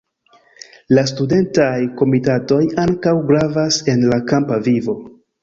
La 0.97 1.03
studentaj 1.11 1.73
komitatoj 1.99 2.59
ankaŭ 2.85 3.15
gravas 3.29 3.79
en 3.95 4.09
la 4.15 4.21
kampa 4.35 4.61
vivo. 4.71 4.99